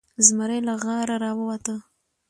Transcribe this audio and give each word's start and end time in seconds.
زمری 0.25 0.59
له 0.67 0.73
غاره 0.83 1.15
راووته. 1.23 1.75